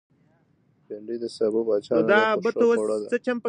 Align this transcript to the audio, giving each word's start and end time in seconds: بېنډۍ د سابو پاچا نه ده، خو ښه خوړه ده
بېنډۍ 0.87 1.17
د 1.23 1.25
سابو 1.35 1.61
پاچا 1.67 1.93
نه 1.97 2.01
ده، 2.09 2.21
خو 2.43 2.51
ښه 2.53 2.65
خوړه 2.79 2.97
ده 3.03 3.07